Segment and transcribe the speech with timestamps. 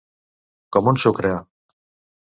[0.77, 1.37] Com un sucre.